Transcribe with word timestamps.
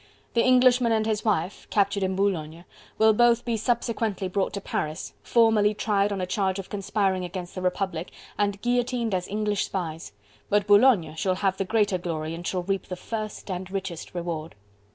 The 0.33 0.41
Englishman 0.43 0.91
and 0.93 1.05
his 1.05 1.23
wife 1.23 1.67
captured 1.69 2.01
in 2.01 2.15
Boulogne 2.15 2.65
will 2.97 3.13
both 3.13 3.45
be 3.45 3.55
subsequently 3.55 4.27
brought 4.27 4.51
to 4.53 4.59
Paris, 4.61 5.13
formally 5.21 5.75
tried 5.75 6.11
on 6.11 6.19
a 6.19 6.25
charge 6.25 6.57
of 6.57 6.69
conspiring 6.71 7.23
against 7.23 7.53
the 7.53 7.61
Republic 7.61 8.09
and 8.35 8.59
guillotined 8.63 9.13
as 9.13 9.27
English 9.27 9.65
spies, 9.65 10.11
but 10.49 10.65
Boulogne 10.65 11.13
shall 11.17 11.35
have 11.35 11.57
the 11.57 11.65
greater 11.65 11.99
glory 11.99 12.33
and 12.33 12.47
shall 12.47 12.63
reap 12.63 12.87
the 12.87 12.95
first 12.95 13.51
and 13.51 13.69
richest 13.69 14.15
reward. 14.15 14.55